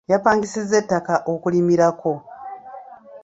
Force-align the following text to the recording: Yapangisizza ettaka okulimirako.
Yapangisizza 0.11 0.75
ettaka 0.81 1.13
okulimirako. 1.31 2.13